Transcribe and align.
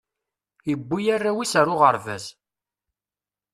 iwwi 0.71 1.01
arraw 1.15 1.37
is 1.43 1.53
ar 1.59 1.67
uɣerbaz 1.73 2.25